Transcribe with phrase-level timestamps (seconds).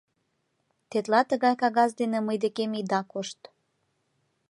[0.89, 3.39] —Тетла тыгай кагаз дене мый декем ида кошт.